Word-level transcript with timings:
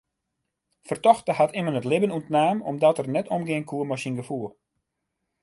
Fertochte 0.87 1.33
hat 1.39 1.55
immen 1.59 1.77
it 1.79 1.87
libben 1.91 2.15
ûntnaam 2.17 2.57
omdat 2.69 2.99
er 3.01 3.07
net 3.15 3.31
omgean 3.37 3.67
koe 3.69 3.83
mei 3.89 3.99
syn 4.01 4.17
gefoel. 4.19 4.49